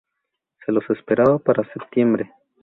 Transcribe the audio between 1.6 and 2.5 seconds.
septiembre.